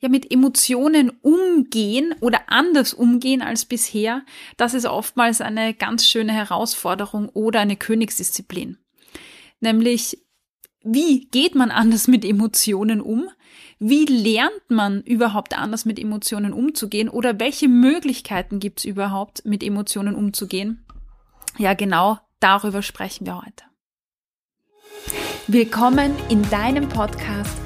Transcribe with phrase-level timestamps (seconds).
[0.00, 4.24] ja mit Emotionen umgehen oder anders umgehen als bisher,
[4.56, 8.78] das ist oftmals eine ganz schöne Herausforderung oder eine Königsdisziplin.
[9.60, 10.18] Nämlich,
[10.82, 13.28] wie geht man anders mit Emotionen um?
[13.78, 17.08] Wie lernt man überhaupt anders mit Emotionen umzugehen?
[17.08, 20.84] Oder welche Möglichkeiten gibt es überhaupt, mit Emotionen umzugehen?
[21.58, 23.64] Ja, genau darüber sprechen wir heute.
[25.46, 27.65] Willkommen in deinem Podcast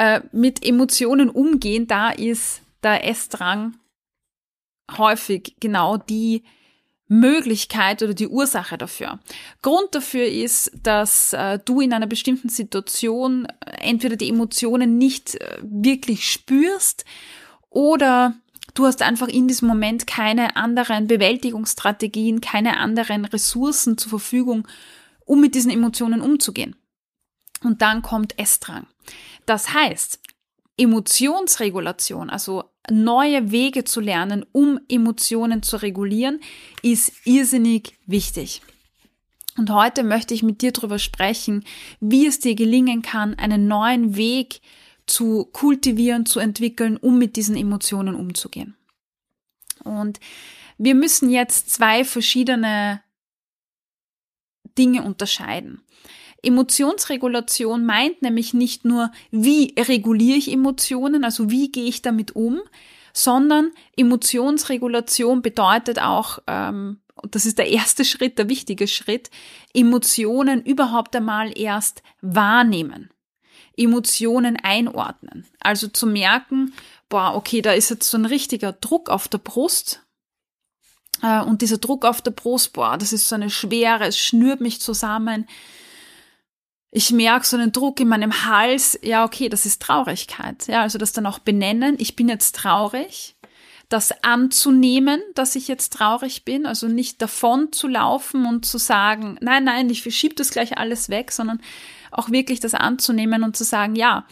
[0.00, 3.76] äh, mit Emotionen umgehen, da ist der Essdrang
[4.96, 6.42] häufig genau die
[7.06, 9.18] Möglichkeit oder die Ursache dafür.
[9.60, 15.34] Grund dafür ist, dass äh, du in einer bestimmten Situation äh, entweder die Emotionen nicht
[15.34, 17.04] äh, wirklich spürst
[17.68, 18.34] oder
[18.72, 24.66] du hast einfach in diesem Moment keine anderen Bewältigungsstrategien, keine anderen Ressourcen zur Verfügung,
[25.26, 26.74] um mit diesen Emotionen umzugehen.
[27.62, 28.86] Und dann kommt Essdrang.
[29.50, 30.20] Das heißt,
[30.76, 36.38] Emotionsregulation, also neue Wege zu lernen, um Emotionen zu regulieren,
[36.82, 38.62] ist irrsinnig wichtig.
[39.58, 41.64] Und heute möchte ich mit dir darüber sprechen,
[41.98, 44.60] wie es dir gelingen kann, einen neuen Weg
[45.06, 48.76] zu kultivieren, zu entwickeln, um mit diesen Emotionen umzugehen.
[49.82, 50.20] Und
[50.78, 53.02] wir müssen jetzt zwei verschiedene
[54.78, 55.82] Dinge unterscheiden.
[56.42, 62.60] Emotionsregulation meint nämlich nicht nur, wie reguliere ich Emotionen, also wie gehe ich damit um,
[63.12, 69.30] sondern Emotionsregulation bedeutet auch, ähm, das ist der erste Schritt, der wichtige Schritt,
[69.74, 73.10] Emotionen überhaupt einmal erst wahrnehmen.
[73.76, 75.46] Emotionen einordnen.
[75.60, 76.72] Also zu merken,
[77.08, 80.02] boah, okay, da ist jetzt so ein richtiger Druck auf der Brust.
[81.22, 84.60] Äh, und dieser Druck auf der Brust, boah, das ist so eine Schwere, es schnürt
[84.60, 85.46] mich zusammen
[86.92, 90.66] ich merke so einen Druck in meinem Hals, ja, okay, das ist Traurigkeit.
[90.66, 93.36] Ja, also das dann auch benennen, ich bin jetzt traurig.
[93.88, 99.36] Das anzunehmen, dass ich jetzt traurig bin, also nicht davon zu laufen und zu sagen,
[99.40, 101.60] nein, nein, ich verschiebe das gleich alles weg, sondern
[102.12, 104.26] auch wirklich das anzunehmen und zu sagen, ja,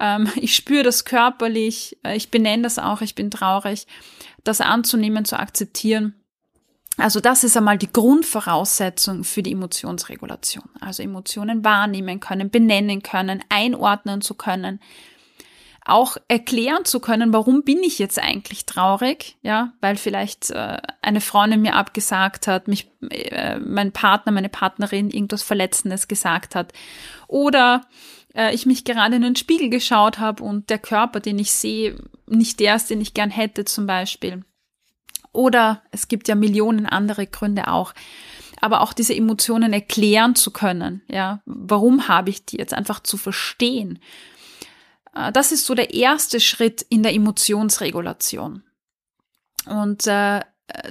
[0.00, 3.86] ähm, ich spüre das körperlich, äh, ich benenne das auch, ich bin traurig,
[4.42, 6.14] das anzunehmen, zu akzeptieren
[6.96, 10.64] also das ist einmal die Grundvoraussetzung für die Emotionsregulation.
[10.80, 14.80] Also Emotionen wahrnehmen können, benennen können, einordnen zu können,
[15.84, 21.20] auch erklären zu können, warum bin ich jetzt eigentlich traurig, ja, weil vielleicht äh, eine
[21.20, 26.72] Freundin mir abgesagt hat, mich äh, mein Partner, meine Partnerin irgendwas Verletzendes gesagt hat
[27.28, 27.82] oder
[28.34, 31.96] äh, ich mich gerade in den Spiegel geschaut habe und der Körper, den ich sehe,
[32.26, 34.44] nicht der ist, den ich gern hätte zum Beispiel.
[35.36, 37.92] Oder es gibt ja Millionen andere Gründe auch.
[38.60, 43.18] Aber auch diese Emotionen erklären zu können, ja, warum habe ich die jetzt einfach zu
[43.18, 43.98] verstehen.
[45.14, 48.62] Äh, das ist so der erste Schritt in der Emotionsregulation.
[49.66, 50.40] Und äh,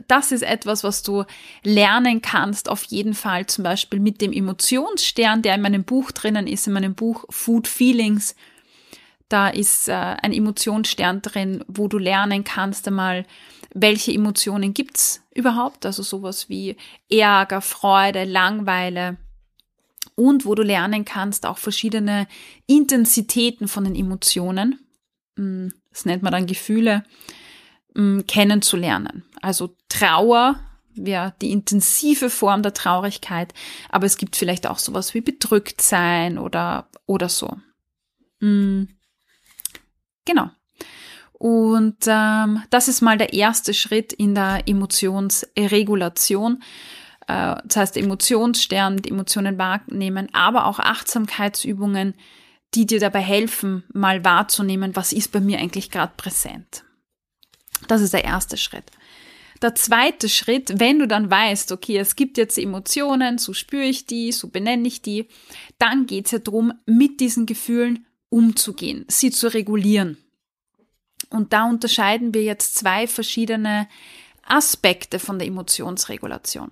[0.07, 1.25] das ist etwas, was du
[1.63, 6.45] lernen kannst, auf jeden Fall zum Beispiel mit dem Emotionsstern, der in meinem Buch drinnen
[6.45, 8.35] ist, in meinem Buch Food Feelings.
[9.28, 13.25] Da ist äh, ein Emotionsstern drin, wo du lernen kannst, einmal
[13.75, 16.78] welche Emotionen gibt's überhaupt, also sowas wie
[17.09, 19.18] Ärger, Freude, Langweile
[20.16, 22.25] und wo du lernen kannst auch verschiedene
[22.68, 24.80] Intensitäten von den Emotionen,
[25.35, 27.03] hm, das nennt man dann Gefühle,
[27.94, 29.25] hm, kennenzulernen.
[29.41, 30.58] Also Trauer
[30.94, 33.53] wäre die intensive Form der Traurigkeit,
[33.90, 37.58] aber es gibt vielleicht auch sowas wie bedrückt sein oder, oder so.
[38.40, 38.88] Hm,
[40.24, 40.50] genau.
[41.38, 46.64] Und ähm, das ist mal der erste Schritt in der Emotionsregulation.
[47.28, 52.14] Äh, das heißt Emotionsstern, die Emotionen wahrnehmen, aber auch Achtsamkeitsübungen,
[52.73, 56.84] die dir dabei helfen, mal wahrzunehmen, was ist bei mir eigentlich gerade präsent.
[57.87, 58.85] Das ist der erste Schritt.
[59.61, 64.05] Der zweite Schritt, wenn du dann weißt, okay, es gibt jetzt Emotionen, so spüre ich
[64.05, 65.28] die, so benenne ich die,
[65.79, 70.17] dann geht es ja darum, mit diesen Gefühlen umzugehen, sie zu regulieren.
[71.35, 73.90] Und da unterscheiden wir jetzt zwei verschiedene
[74.47, 76.72] Aspekte von der Emotionsregulation.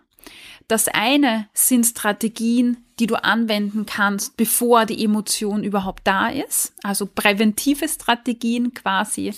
[0.69, 7.06] Das eine sind Strategien, die du anwenden kannst, bevor die Emotion überhaupt da ist, also
[7.06, 9.33] präventive Strategien quasi.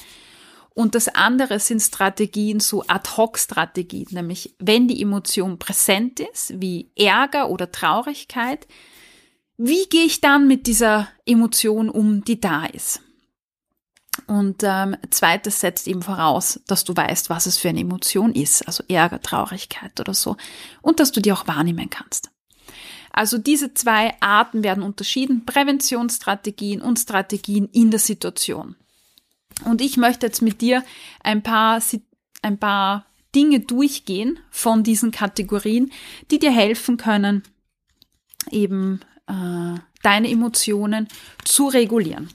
[0.75, 7.49] Und das andere sind Strategien, so Ad-Hoc-Strategien, nämlich wenn die Emotion präsent ist, wie Ärger
[7.49, 8.67] oder Traurigkeit,
[9.57, 13.01] wie gehe ich dann mit dieser Emotion um, die da ist?
[14.27, 18.67] Und ähm, zweites setzt eben voraus, dass du weißt, was es für eine Emotion ist,
[18.67, 20.37] also Ärger, Traurigkeit oder so,
[20.81, 22.31] und dass du die auch wahrnehmen kannst.
[23.11, 28.75] Also diese zwei Arten werden unterschieden, Präventionsstrategien und Strategien in der Situation.
[29.63, 30.83] Und ich möchte jetzt mit dir
[31.23, 31.81] ein paar,
[32.41, 35.91] ein paar Dinge durchgehen von diesen Kategorien,
[36.31, 37.43] die dir helfen können,
[38.51, 41.07] eben äh, deine Emotionen
[41.43, 42.29] zu regulieren.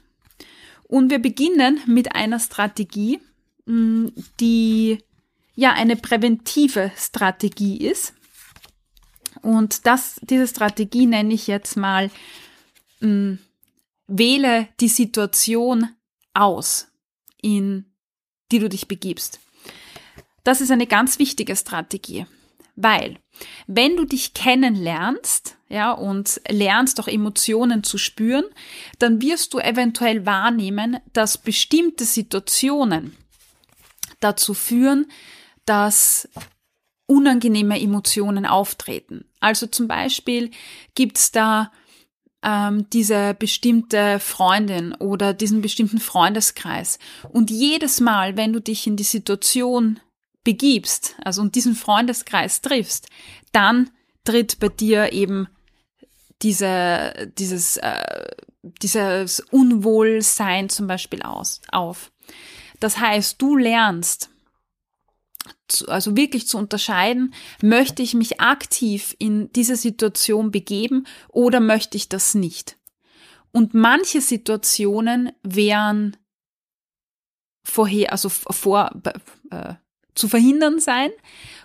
[0.90, 3.20] Und wir beginnen mit einer Strategie,
[3.64, 4.98] die
[5.54, 8.12] ja eine präventive Strategie ist.
[9.40, 12.10] Und das, diese Strategie nenne ich jetzt mal,
[12.98, 13.38] mh,
[14.08, 15.88] wähle die Situation
[16.34, 16.88] aus
[17.40, 17.84] in
[18.50, 19.38] die du dich begibst.
[20.42, 22.26] Das ist eine ganz wichtige Strategie,
[22.82, 23.18] weil
[23.66, 28.44] wenn du dich kennenlernst, ja, und lernst auch Emotionen zu spüren,
[28.98, 33.16] dann wirst du eventuell wahrnehmen, dass bestimmte Situationen
[34.18, 35.06] dazu führen,
[35.64, 36.28] dass
[37.06, 39.24] unangenehme Emotionen auftreten.
[39.40, 40.50] Also zum Beispiel
[40.94, 41.72] gibt's da
[42.42, 46.98] ähm, diese bestimmte Freundin oder diesen bestimmten Freundeskreis.
[47.28, 50.00] Und jedes Mal, wenn du dich in die Situation
[50.44, 53.08] begibst, also und diesen Freundeskreis triffst,
[53.52, 53.90] dann
[54.24, 55.48] tritt bei dir eben
[56.42, 58.26] diese, dieses, äh,
[58.62, 62.12] dieses Unwohlsein zum Beispiel aus, auf.
[62.78, 64.30] Das heißt, du lernst,
[65.86, 72.08] also wirklich zu unterscheiden, möchte ich mich aktiv in diese Situation begeben oder möchte ich
[72.08, 72.76] das nicht?
[73.52, 76.16] Und manche Situationen wären
[77.62, 78.90] vorher, also vor,
[79.50, 79.74] äh,
[80.14, 81.10] zu verhindern sein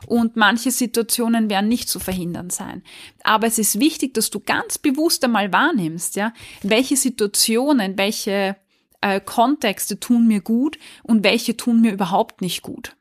[0.08, 2.84] und manche Situationen werden nicht zu verhindern sein.
[3.24, 8.56] Aber es ist wichtig, dass du ganz bewusst einmal wahrnimmst, ja, welche Situationen, welche
[9.02, 12.96] äh, Kontexte tun mir gut und welche tun mir überhaupt nicht gut.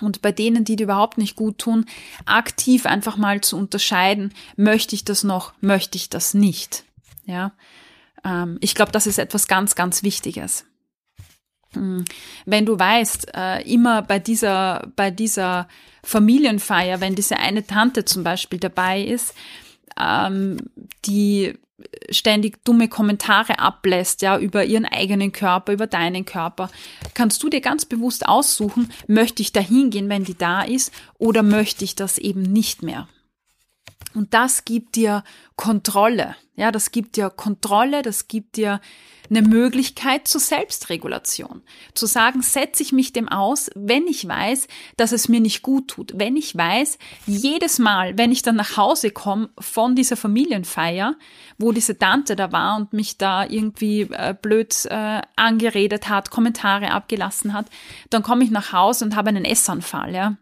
[0.00, 1.86] Und bei denen, die dir überhaupt nicht gut tun,
[2.26, 6.84] aktiv einfach mal zu unterscheiden, möchte ich das noch, möchte ich das nicht.
[7.24, 7.52] Ja,
[8.24, 10.66] ähm, ich glaube, das ist etwas ganz, ganz Wichtiges.
[11.76, 12.04] Hm.
[12.44, 15.68] Wenn du weißt, äh, immer bei dieser, bei dieser
[16.02, 19.34] Familienfeier, wenn diese eine Tante zum Beispiel dabei ist,
[19.98, 20.58] ähm,
[21.04, 21.54] die
[22.10, 26.70] ständig dumme Kommentare ablässt, ja, über ihren eigenen Körper, über deinen Körper,
[27.14, 31.42] kannst du dir ganz bewusst aussuchen, möchte ich da hingehen, wenn die da ist, oder
[31.42, 33.08] möchte ich das eben nicht mehr.
[34.16, 35.22] Und das gibt dir
[35.56, 36.36] Kontrolle.
[36.56, 38.80] Ja, das gibt dir Kontrolle, das gibt dir
[39.28, 41.62] eine Möglichkeit zur Selbstregulation.
[41.92, 45.88] Zu sagen, setze ich mich dem aus, wenn ich weiß, dass es mir nicht gut
[45.88, 46.12] tut.
[46.16, 46.96] Wenn ich weiß,
[47.26, 51.16] jedes Mal, wenn ich dann nach Hause komme von dieser Familienfeier,
[51.58, 56.92] wo diese Tante da war und mich da irgendwie äh, blöd äh, angeredet hat, Kommentare
[56.92, 57.66] abgelassen hat,
[58.08, 60.36] dann komme ich nach Hause und habe einen Essanfall, ja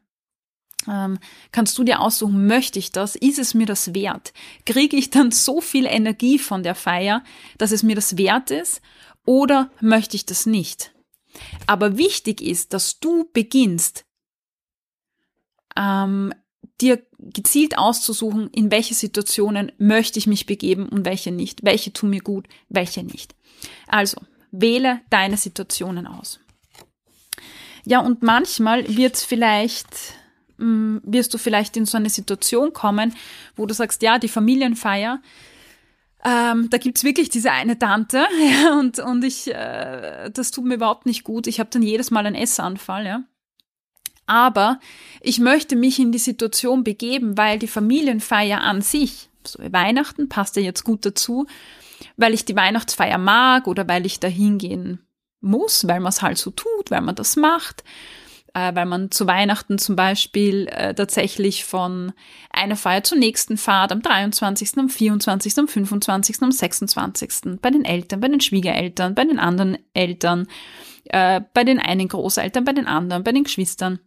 [0.86, 3.16] kannst du dir aussuchen, möchte ich das?
[3.16, 4.32] Ist es mir das wert?
[4.66, 7.22] Kriege ich dann so viel Energie von der Feier,
[7.58, 8.81] dass es mir das wert ist?
[9.26, 10.94] Oder möchte ich das nicht?
[11.66, 14.04] Aber wichtig ist, dass du beginnst,
[15.76, 16.32] ähm,
[16.81, 22.10] dir gezielt auszusuchen, in welche Situationen möchte ich mich begeben und welche nicht, welche tun
[22.10, 23.34] mir gut, welche nicht.
[23.86, 26.41] Also, wähle deine Situationen aus.
[27.84, 29.88] Ja, und manchmal wird es vielleicht
[30.56, 33.15] Mm, wirst du vielleicht in so eine Situation kommen,
[33.56, 35.20] wo du sagst, ja, die Familienfeier,
[36.25, 38.25] ähm, da gibt's wirklich diese eine Tante
[38.63, 41.46] ja, und, und ich, äh, das tut mir überhaupt nicht gut.
[41.46, 43.25] Ich habe dann jedes Mal einen Essanfall, ja.
[44.27, 44.79] Aber
[45.20, 50.31] ich möchte mich in die Situation begeben, weil die Familienfeier an sich, so wie Weihnachten,
[50.31, 51.46] passt ja jetzt gut dazu,
[52.17, 55.01] weil ich die Weihnachtsfeier mag oder weil ich da hingehen
[55.43, 57.84] muss, weil man es halt so tut, weil man das macht
[58.55, 62.13] äh, weil man zu Weihnachten zum Beispiel äh, tatsächlich von
[62.51, 67.84] einer Feier zur nächsten fahrt, am 23., am 24., am 25., am 26., bei den
[67.84, 70.46] Eltern, bei den Schwiegereltern, bei den anderen Eltern,
[71.06, 73.99] äh, bei den einen Großeltern, bei den anderen, bei den Geschwistern.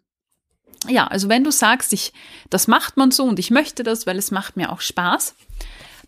[0.88, 2.14] Ja, also wenn du sagst, ich,
[2.50, 5.36] das macht man so und ich möchte das, weil es macht mir auch Spaß,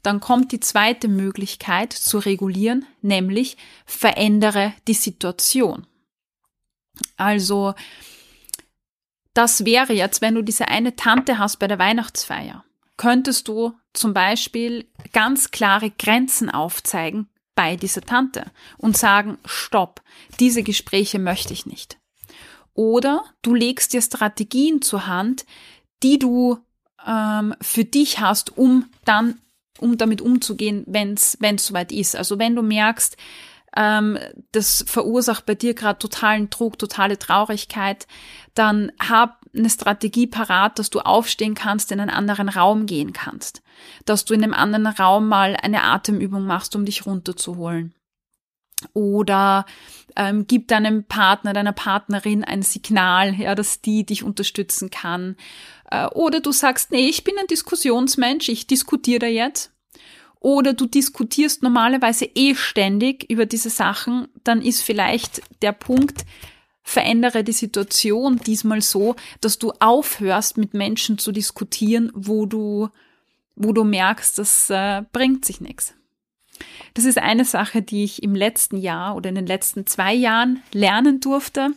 [0.02, 5.86] dann kommt die zweite Möglichkeit zu regulieren, nämlich verändere die Situation.
[7.18, 7.74] Also
[9.34, 12.64] das wäre jetzt, wenn du diese eine Tante hast bei der Weihnachtsfeier,
[12.98, 18.46] könntest du zum Beispiel ganz klare Grenzen aufzeigen bei dieser Tante
[18.78, 20.02] und sagen, stopp,
[20.40, 21.98] diese Gespräche möchte ich nicht.
[22.74, 25.46] Oder du legst dir Strategien zur Hand,
[26.02, 26.60] die du
[27.06, 29.40] ähm, für dich hast, um dann,
[29.80, 32.16] um damit umzugehen, wenn es soweit ist.
[32.16, 33.18] Also wenn du merkst,
[33.76, 34.18] ähm,
[34.52, 38.08] das verursacht bei dir gerade totalen Druck, totale Traurigkeit,
[38.54, 43.62] dann hab eine Strategie parat, dass du aufstehen kannst, in einen anderen Raum gehen kannst,
[44.06, 47.94] dass du in einem anderen Raum mal eine Atemübung machst, um dich runterzuholen.
[48.94, 49.66] Oder
[50.16, 55.36] ähm, gib deinem Partner, deiner Partnerin ein Signal, ja, dass die dich unterstützen kann.
[55.92, 59.74] Äh, oder du sagst, nee, ich bin ein Diskussionsmensch, ich diskutiere jetzt
[60.40, 66.26] oder du diskutierst normalerweise eh ständig über diese Sachen, dann ist vielleicht der Punkt,
[66.82, 72.90] verändere die Situation diesmal so, dass du aufhörst, mit Menschen zu diskutieren, wo du,
[73.56, 75.94] wo du merkst, das äh, bringt sich nichts.
[76.94, 80.64] Das ist eine Sache, die ich im letzten Jahr oder in den letzten zwei Jahren
[80.74, 81.72] lernen durfte,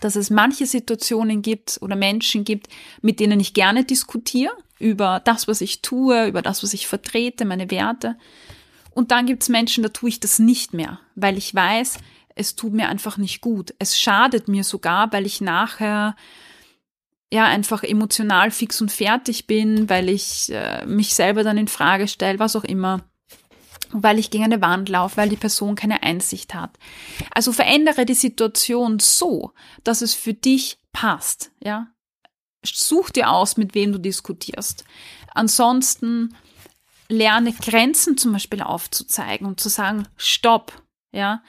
[0.00, 2.68] dass es manche Situationen gibt oder Menschen gibt,
[3.00, 7.44] mit denen ich gerne diskutiere, über das, was ich tue, über das, was ich vertrete,
[7.44, 8.16] meine Werte.
[8.94, 11.98] Und dann gibt's Menschen, da tue ich das nicht mehr, weil ich weiß,
[12.34, 13.74] es tut mir einfach nicht gut.
[13.78, 16.14] Es schadet mir sogar, weil ich nachher
[17.32, 22.08] ja einfach emotional fix und fertig bin, weil ich äh, mich selber dann in Frage
[22.08, 23.04] stelle, was auch immer,
[23.90, 26.78] weil ich gegen eine Wand laufe, weil die Person keine Einsicht hat.
[27.32, 29.52] Also verändere die Situation so,
[29.84, 31.88] dass es für dich passt, ja?
[32.64, 34.84] Such dir aus, mit wem du diskutierst.
[35.34, 36.34] Ansonsten
[37.08, 41.42] lerne Grenzen zum Beispiel aufzuzeigen und zu sagen, stopp, ja.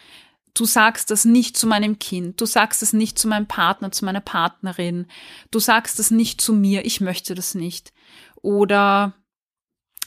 [0.55, 4.03] Du sagst das nicht zu meinem Kind, du sagst es nicht zu meinem Partner, zu
[4.03, 5.05] meiner Partnerin,
[5.51, 7.93] du sagst es nicht zu mir, ich möchte das nicht.
[8.41, 9.13] Oder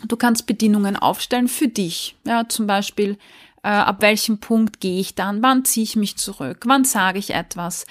[0.04, 3.18] du kannst Bedingungen aufstellen für dich, ja, zum Beispiel,
[3.62, 7.30] äh, ab welchem Punkt gehe ich dann, wann ziehe ich mich zurück, wann sage ich
[7.30, 7.86] etwas,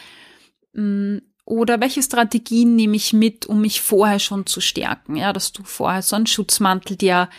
[0.76, 5.18] hm, oder welche Strategien nehme ich mit, um mich vorher schon zu stärken?
[5.18, 7.30] Ja, dass du vorher so einen Schutzmantel dir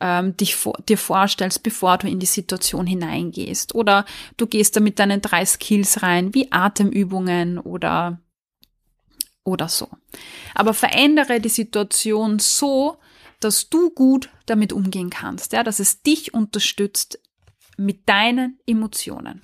[0.00, 3.74] ähm, dich vor, dir vorstellst, bevor du in die Situation hineingehst.
[3.74, 4.06] Oder
[4.38, 8.18] du gehst da mit deinen drei Skills rein, wie Atemübungen oder
[9.44, 9.88] oder so.
[10.54, 12.96] Aber verändere die Situation so,
[13.38, 17.20] dass du gut damit umgehen kannst, ja, dass es dich unterstützt
[17.76, 19.42] mit deinen Emotionen.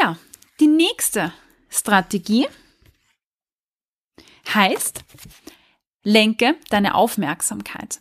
[0.00, 0.16] Ja,
[0.60, 1.32] die nächste
[1.68, 2.46] Strategie
[4.48, 5.04] heißt,
[6.04, 8.00] lenke deine Aufmerksamkeit.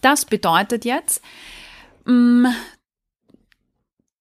[0.00, 1.20] Das bedeutet jetzt,
[2.06, 2.46] mm,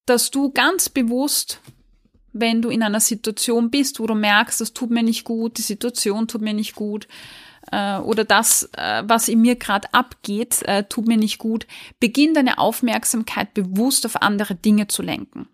[0.05, 1.61] dass du ganz bewusst,
[2.33, 5.61] wenn du in einer Situation bist, wo du merkst, das tut mir nicht gut, die
[5.63, 7.07] Situation tut mir nicht gut,
[7.71, 11.67] äh, oder das, äh, was in mir gerade abgeht, äh, tut mir nicht gut,
[12.01, 15.47] beginn deine Aufmerksamkeit bewusst auf andere Dinge zu lenken.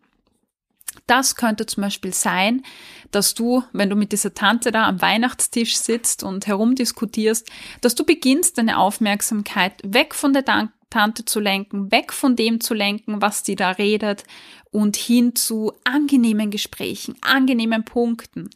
[1.08, 2.64] Das könnte zum Beispiel sein,
[3.12, 7.50] dass du, wenn du mit dieser Tante da am Weihnachtstisch sitzt und herumdiskutierst,
[7.82, 10.44] dass du beginnst, deine Aufmerksamkeit weg von der
[10.90, 14.24] Tante zu lenken, weg von dem zu lenken, was die da redet
[14.72, 18.50] und hin zu angenehmen Gesprächen, angenehmen Punkten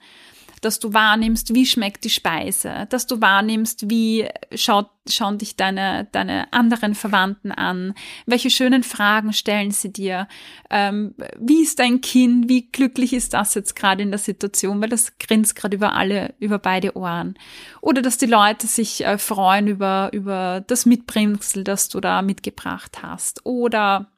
[0.61, 6.07] dass du wahrnimmst, wie schmeckt die Speise, dass du wahrnimmst, wie schaut, schauen dich deine,
[6.11, 7.93] deine anderen Verwandten an,
[8.25, 10.27] welche schönen Fragen stellen sie dir,
[10.69, 14.89] ähm, wie ist dein Kind, wie glücklich ist das jetzt gerade in der Situation, weil
[14.89, 17.35] das grinst gerade über alle, über beide Ohren.
[17.81, 23.01] Oder dass die Leute sich äh, freuen über, über das Mitbringsel, das du da mitgebracht
[23.01, 23.45] hast.
[23.45, 24.11] Oder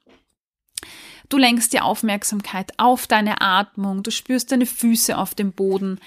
[1.32, 5.98] Du lenkst die Aufmerksamkeit auf deine Atmung, du spürst deine Füße auf dem Boden.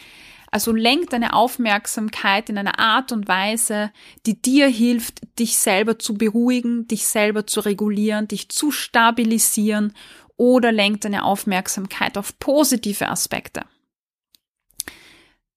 [0.50, 3.90] Also lenk deine Aufmerksamkeit in einer Art und Weise,
[4.26, 9.94] die dir hilft, dich selber zu beruhigen, dich selber zu regulieren, dich zu stabilisieren
[10.36, 13.62] oder lenk deine Aufmerksamkeit auf positive Aspekte.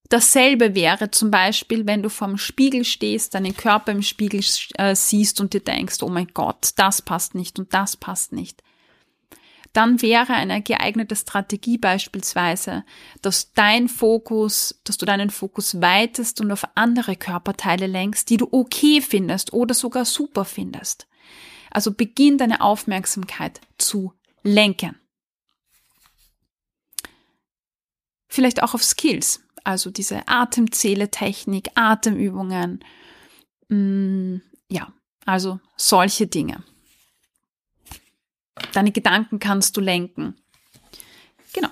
[0.10, 4.42] Dasselbe wäre zum Beispiel, wenn du vorm Spiegel stehst, deinen Körper im Spiegel
[4.76, 8.64] äh, siehst und dir denkst, oh mein Gott, das passt nicht und das passt nicht
[9.78, 12.84] dann wäre eine geeignete Strategie beispielsweise,
[13.22, 18.48] dass dein Fokus, dass du deinen Fokus weitest und auf andere Körperteile lenkst, die du
[18.52, 21.06] okay findest oder sogar super findest.
[21.70, 24.96] Also beginn deine Aufmerksamkeit zu lenken.
[28.28, 32.84] Vielleicht auch auf Skills, also diese Atemzähletechnik, Atemübungen,
[33.70, 34.38] mm,
[34.70, 34.92] ja,
[35.28, 36.64] also solche Dinge.
[38.74, 40.36] Deine Gedanken kannst du lenken.
[41.54, 41.70] Genau.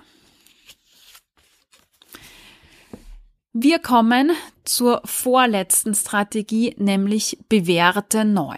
[3.54, 4.32] Wir kommen
[4.64, 8.58] zur vorletzten Strategie, nämlich bewährte neu.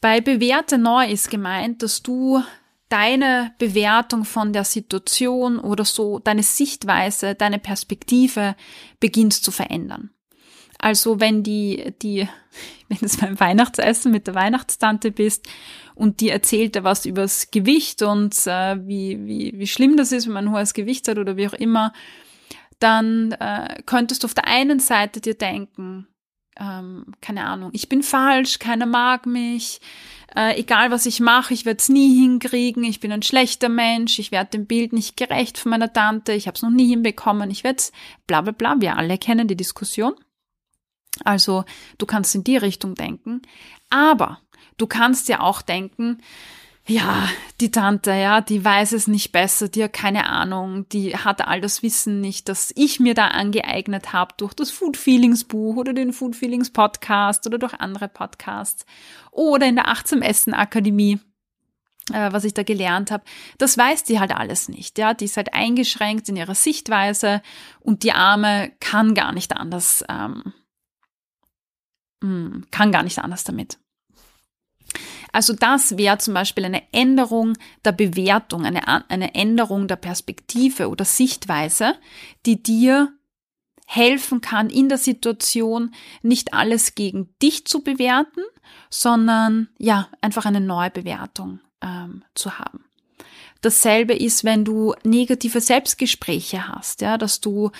[0.00, 2.42] Bei bewährte neu ist gemeint, dass du
[2.88, 8.56] deine Bewertung von der Situation oder so, deine Sichtweise, deine Perspektive
[8.98, 10.10] beginnst zu verändern.
[10.80, 12.26] Also wenn die, die,
[12.88, 15.48] wenn du beim Weihnachtsessen mit der Weihnachtstante bist
[15.94, 20.26] und die erzählt dir was übers Gewicht und äh, wie, wie, wie schlimm das ist,
[20.26, 21.92] wenn man ein hohes Gewicht hat oder wie auch immer,
[22.78, 26.08] dann äh, könntest du auf der einen Seite dir denken,
[26.58, 29.80] ähm, keine Ahnung, ich bin falsch, keiner mag mich,
[30.34, 34.18] äh, egal was ich mache, ich werde es nie hinkriegen, ich bin ein schlechter Mensch,
[34.18, 37.50] ich werde dem Bild nicht gerecht von meiner Tante, ich habe es noch nie hinbekommen,
[37.50, 37.92] ich werde es
[38.26, 40.14] bla bla bla, wir alle kennen die Diskussion.
[41.24, 41.64] Also
[41.98, 43.42] du kannst in die Richtung denken,
[43.88, 44.40] aber
[44.76, 46.18] du kannst ja auch denken,
[46.86, 47.28] ja,
[47.60, 51.60] die Tante, ja, die weiß es nicht besser, die hat keine Ahnung, die hat all
[51.60, 55.92] das Wissen nicht, das ich mir da angeeignet habe durch das Food Feelings Buch oder
[55.92, 58.86] den Food Feelings Podcast oder durch andere Podcasts
[59.30, 61.20] oder in der Achtsam Essen Akademie
[62.12, 63.24] äh, was ich da gelernt habe,
[63.58, 64.98] das weiß die halt alles nicht.
[64.98, 67.40] Ja, die ist halt eingeschränkt in ihrer Sichtweise
[67.78, 70.52] und die Arme kann gar nicht anders, ähm,
[72.20, 73.78] mm, kann gar nicht anders damit.
[75.32, 81.04] Also das wäre zum Beispiel eine Änderung der Bewertung, eine, eine Änderung der Perspektive oder
[81.04, 81.94] Sichtweise,
[82.46, 83.12] die dir
[83.86, 88.42] helfen kann, in der Situation nicht alles gegen dich zu bewerten,
[88.88, 92.84] sondern ja, einfach eine neue Bewertung ähm, zu haben.
[93.62, 97.72] Dasselbe ist, wenn du negative Selbstgespräche hast, ja, dass du,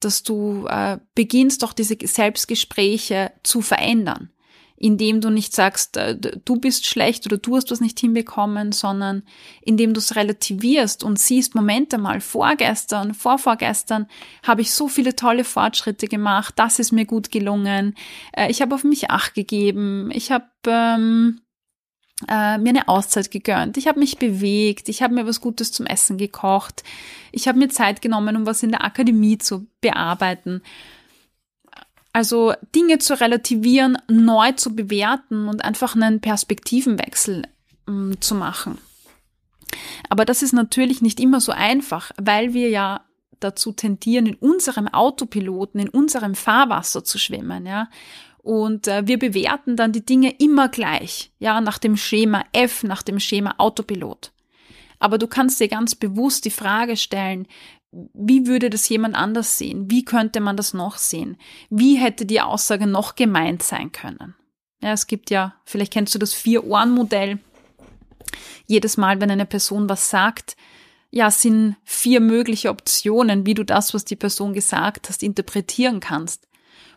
[0.00, 4.30] dass du äh, beginnst, doch diese Selbstgespräche zu verändern.
[4.76, 9.22] Indem du nicht sagst, äh, du bist schlecht oder du hast was nicht hinbekommen, sondern
[9.60, 14.06] indem du es relativierst und siehst, Momente mal, vorgestern, vorvorgestern
[14.42, 17.94] habe ich so viele tolle Fortschritte gemacht, das ist mir gut gelungen,
[18.32, 21.40] äh, ich habe auf mich acht gegeben, ich habe ähm,
[22.28, 25.86] äh, mir eine Auszeit gegönnt, ich habe mich bewegt, ich habe mir was Gutes zum
[25.86, 26.82] Essen gekocht,
[27.32, 30.62] ich habe mir Zeit genommen, um was in der Akademie zu bearbeiten.
[32.12, 37.44] Also Dinge zu relativieren, neu zu bewerten und einfach einen Perspektivenwechsel
[37.86, 38.78] ähm, zu machen.
[40.08, 43.02] Aber das ist natürlich nicht immer so einfach, weil wir ja
[43.40, 47.88] dazu tendieren, in unserem Autopiloten, in unserem Fahrwasser zu schwimmen, ja.
[48.42, 53.02] Und äh, wir bewerten dann die Dinge immer gleich, ja, nach dem Schema F, nach
[53.02, 54.32] dem Schema Autopilot.
[54.98, 57.46] Aber du kannst dir ganz bewusst die Frage stellen,
[57.90, 59.90] wie würde das jemand anders sehen?
[59.90, 61.36] Wie könnte man das noch sehen?
[61.70, 64.36] Wie hätte die Aussage noch gemeint sein können?
[64.80, 67.40] Ja, es gibt ja, vielleicht kennst du das Vier-Ohren-Modell.
[68.66, 70.56] Jedes Mal, wenn eine Person was sagt,
[71.10, 76.48] ja, sind vier mögliche Optionen, wie du das, was die Person gesagt hast, interpretieren kannst.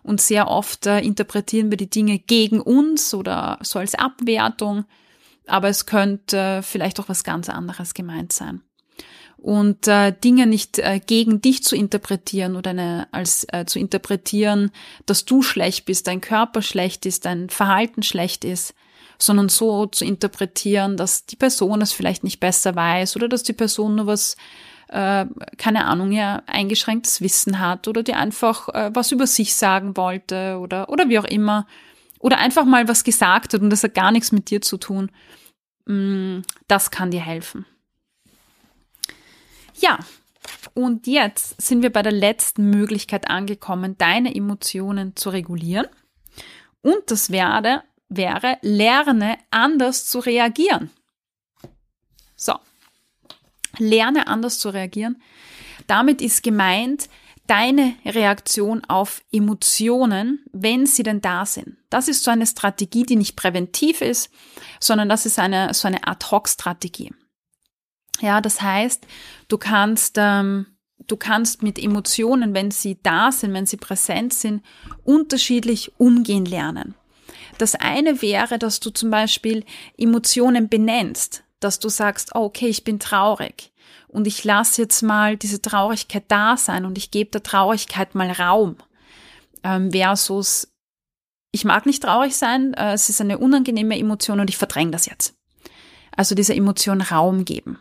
[0.04, 4.86] Und sehr oft äh, interpretieren wir die Dinge gegen uns oder so als Abwertung,
[5.48, 8.62] aber es könnte äh, vielleicht auch was ganz anderes gemeint sein
[9.44, 14.72] und äh, Dinge nicht äh, gegen dich zu interpretieren oder eine, als äh, zu interpretieren,
[15.06, 18.74] dass du schlecht bist, dein Körper schlecht ist, dein Verhalten schlecht ist,
[19.18, 23.54] sondern so zu interpretieren, dass die Person es vielleicht nicht besser weiß oder dass die
[23.54, 24.36] Person nur was
[24.94, 25.26] äh,
[25.58, 30.60] keine Ahnung, ja, eingeschränktes Wissen hat oder die einfach äh, was über sich sagen wollte
[30.60, 31.66] oder, oder wie auch immer.
[32.20, 35.12] Oder einfach mal was gesagt hat und das hat gar nichts mit dir zu tun.
[35.86, 37.66] Mm, das kann dir helfen.
[39.80, 40.00] Ja,
[40.74, 45.88] und jetzt sind wir bei der letzten Möglichkeit angekommen, deine Emotionen zu regulieren.
[46.82, 47.84] Und das wäre,
[48.18, 50.90] wäre, lerne anders zu reagieren.
[52.36, 52.56] So,
[53.78, 55.22] lerne anders zu reagieren.
[55.88, 57.10] Damit ist gemeint,
[57.48, 61.78] deine Reaktion auf Emotionen, wenn sie denn da sind.
[61.90, 64.32] Das ist so eine Strategie, die nicht präventiv ist,
[64.80, 67.14] sondern das ist eine, so eine Ad-Hoc-Strategie.
[68.22, 69.06] Ja, das heißt,
[69.50, 70.68] du kannst, ähm,
[71.08, 74.64] du kannst mit Emotionen, wenn sie da sind, wenn sie präsent sind,
[75.04, 76.96] unterschiedlich umgehen lernen.
[77.58, 79.66] Das eine wäre, dass du zum Beispiel
[79.98, 83.72] Emotionen benennst, dass du sagst, oh, okay, ich bin traurig
[84.08, 88.32] und ich lasse jetzt mal diese Traurigkeit da sein und ich gebe der Traurigkeit mal
[88.32, 88.78] Raum.
[89.64, 90.72] Ähm, versus,
[91.52, 95.06] ich mag nicht traurig sein, äh, es ist eine unangenehme Emotion und ich verdränge das
[95.06, 95.36] jetzt.
[96.16, 97.80] Also dieser Emotion Raum geben.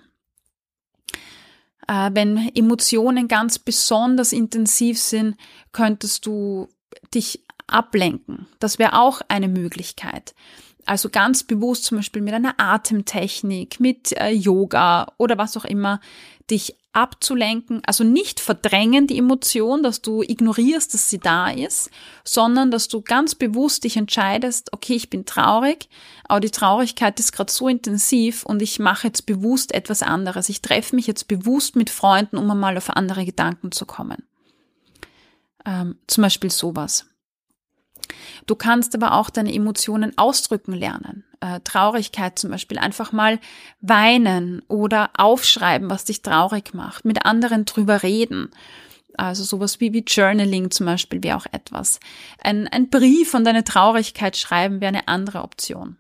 [1.89, 5.37] Äh, wenn Emotionen ganz besonders intensiv sind,
[5.73, 6.69] könntest du
[7.15, 8.47] dich ablenken.
[8.59, 10.35] Das wäre auch eine Möglichkeit.
[10.85, 16.01] Also ganz bewusst zum Beispiel mit einer Atemtechnik, mit äh, Yoga oder was auch immer,
[16.51, 21.91] dich abzulenken, also nicht verdrängen die Emotion, dass du ignorierst, dass sie da ist,
[22.23, 25.89] sondern dass du ganz bewusst dich entscheidest, okay, ich bin traurig,
[26.25, 30.51] aber die Traurigkeit ist gerade so intensiv und ich mache jetzt bewusst etwas anderes.
[30.51, 34.23] Ich treffe mich jetzt bewusst mit Freunden, um einmal auf andere Gedanken zu kommen.
[35.65, 37.07] Ähm, zum Beispiel sowas.
[38.47, 41.25] Du kannst aber auch deine Emotionen ausdrücken lernen.
[41.41, 43.39] Äh, Traurigkeit zum Beispiel einfach mal
[43.81, 48.51] weinen oder aufschreiben, was dich traurig macht, mit anderen drüber reden.
[49.17, 52.01] Also sowas wie, wie Journaling zum Beispiel wäre auch etwas.
[52.43, 55.97] Ein, ein Brief von deiner Traurigkeit schreiben wäre eine andere Option.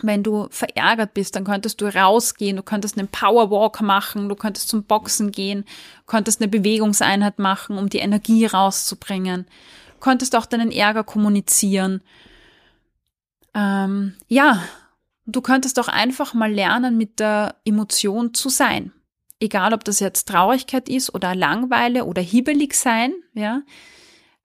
[0.00, 4.68] Wenn du verärgert bist, dann könntest du rausgehen, du könntest einen Powerwalk machen, du könntest
[4.68, 5.64] zum Boxen gehen,
[6.06, 9.46] könntest eine Bewegungseinheit machen, um die Energie rauszubringen
[10.00, 12.02] konntest auch deinen Ärger kommunizieren.
[13.54, 14.62] Ähm, ja,
[15.26, 18.92] du könntest auch einfach mal lernen, mit der Emotion zu sein.
[19.40, 23.62] Egal, ob das jetzt Traurigkeit ist oder Langweile oder hibbelig sein, ja,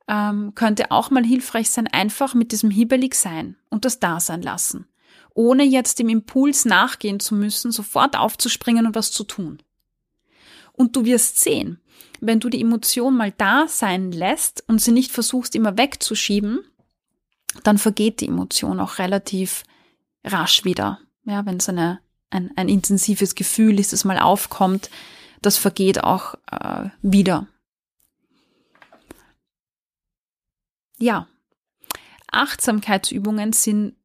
[0.08, 4.42] ähm, könnte auch mal hilfreich sein, einfach mit diesem hibbelig sein und das da sein
[4.42, 4.86] lassen.
[5.34, 9.60] Ohne jetzt dem Impuls nachgehen zu müssen, sofort aufzuspringen und was zu tun.
[10.74, 11.80] Und du wirst sehen,
[12.26, 16.60] wenn du die Emotion mal da sein lässt und sie nicht versuchst immer wegzuschieben,
[17.64, 19.64] dann vergeht die Emotion auch relativ
[20.24, 21.00] rasch wieder.
[21.26, 24.90] Ja, wenn es eine, ein, ein intensives Gefühl ist, das mal aufkommt,
[25.42, 27.48] das vergeht auch äh, wieder.
[30.98, 31.28] Ja,
[32.32, 33.96] Achtsamkeitsübungen sind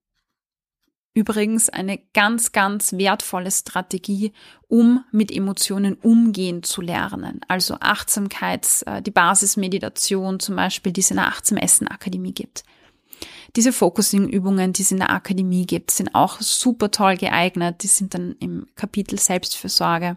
[1.14, 4.32] übrigens eine ganz, ganz wertvolle Strategie,
[4.68, 7.40] um mit Emotionen umgehen zu lernen.
[7.48, 12.64] Also Achtsamkeits, äh, die Basismeditation zum Beispiel, die es in der Achtsam Essen Akademie gibt.
[13.56, 17.82] Diese Focusing-Übungen, die es in der Akademie gibt, sind auch super toll geeignet.
[17.82, 20.16] Die sind dann im Kapitel Selbstfürsorge.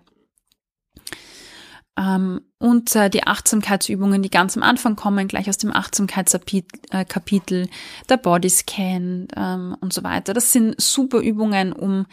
[1.98, 7.70] Ähm, und äh, die Achtsamkeitsübungen, die ganz am Anfang kommen, gleich aus dem Achtsamkeitskapitel,
[8.10, 10.34] der Bodyscan ähm, und so weiter.
[10.34, 12.06] Das sind super Übungen, um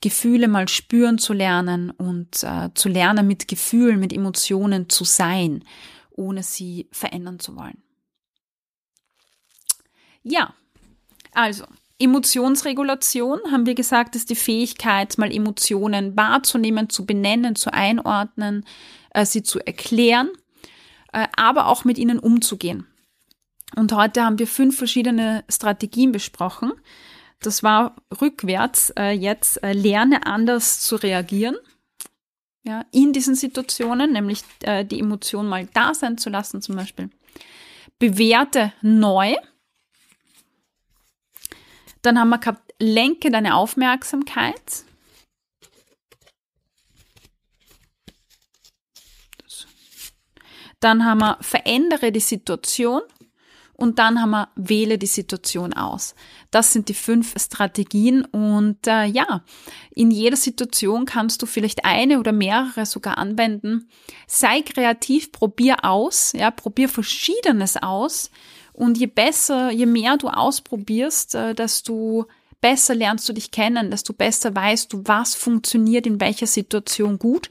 [0.00, 5.64] Gefühle mal spüren zu lernen und äh, zu lernen, mit Gefühlen, mit Emotionen zu sein,
[6.10, 7.82] ohne sie verändern zu wollen.
[10.22, 10.54] Ja,
[11.32, 11.64] also
[11.98, 18.64] Emotionsregulation, haben wir gesagt, ist die Fähigkeit, mal Emotionen wahrzunehmen, zu benennen, zu einordnen,
[19.14, 20.30] äh, sie zu erklären,
[21.12, 22.86] äh, aber auch mit ihnen umzugehen.
[23.76, 26.72] Und heute haben wir fünf verschiedene Strategien besprochen.
[27.40, 31.56] Das war rückwärts äh, jetzt, äh, lerne anders zu reagieren.
[32.62, 37.10] Ja, in diesen Situationen, nämlich äh, die Emotion mal da sein zu lassen, zum Beispiel.
[37.98, 39.34] Bewerte neu.
[42.00, 44.84] Dann haben wir gehabt, lenke deine Aufmerksamkeit.
[50.84, 53.00] Dann haben wir verändere die Situation
[53.72, 56.14] und dann haben wir wähle die Situation aus.
[56.50, 59.42] Das sind die fünf Strategien und äh, ja,
[59.94, 63.88] in jeder Situation kannst du vielleicht eine oder mehrere sogar anwenden.
[64.26, 68.30] Sei kreativ, probier aus, ja, probier verschiedenes aus
[68.74, 72.26] und je besser, je mehr du ausprobierst, äh, desto
[72.60, 77.48] besser lernst du dich kennen, desto besser weißt du, was funktioniert in welcher Situation gut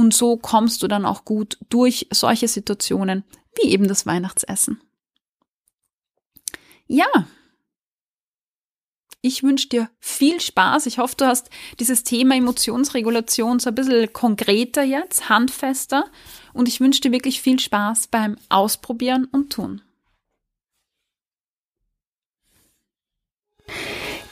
[0.00, 3.22] und so kommst du dann auch gut durch solche Situationen
[3.54, 4.80] wie eben das Weihnachtsessen.
[6.86, 7.06] Ja,
[9.20, 10.86] ich wünsche dir viel Spaß.
[10.86, 16.06] Ich hoffe, du hast dieses Thema Emotionsregulation so ein bisschen konkreter jetzt, handfester.
[16.54, 19.82] Und ich wünsche dir wirklich viel Spaß beim Ausprobieren und Tun.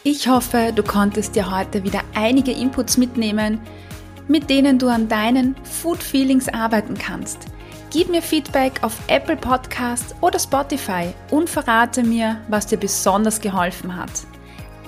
[0.03, 3.61] Ich hoffe, du konntest dir heute wieder einige Inputs mitnehmen,
[4.29, 7.47] mit denen du an deinen Food Feelings arbeiten kannst.
[7.91, 13.97] Gib mir Feedback auf Apple Podcast oder Spotify und verrate mir, was dir besonders geholfen
[13.97, 14.11] hat.